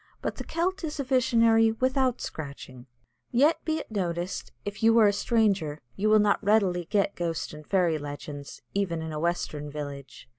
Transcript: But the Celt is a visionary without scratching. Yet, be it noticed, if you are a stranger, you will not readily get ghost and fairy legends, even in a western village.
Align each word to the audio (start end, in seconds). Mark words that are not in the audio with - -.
But 0.19 0.37
the 0.37 0.43
Celt 0.43 0.83
is 0.83 0.99
a 0.99 1.03
visionary 1.03 1.73
without 1.73 2.21
scratching. 2.21 2.87
Yet, 3.29 3.63
be 3.65 3.77
it 3.77 3.91
noticed, 3.91 4.51
if 4.65 4.81
you 4.81 4.97
are 4.97 5.05
a 5.05 5.13
stranger, 5.13 5.79
you 5.95 6.09
will 6.09 6.17
not 6.17 6.43
readily 6.43 6.85
get 6.85 7.13
ghost 7.13 7.53
and 7.53 7.67
fairy 7.67 7.99
legends, 7.99 8.63
even 8.73 9.03
in 9.03 9.11
a 9.13 9.19
western 9.19 9.69
village. 9.69 10.27